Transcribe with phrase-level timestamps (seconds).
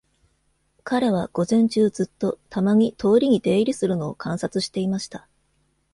[0.83, 5.27] 彼は午前中ずっと、たまに通りに出入りするのを観察していました。